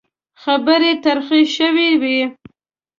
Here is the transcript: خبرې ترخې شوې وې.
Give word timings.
خبرې 0.43 0.91
ترخې 1.03 1.41
شوې 1.55 1.89
وې. 2.01 2.19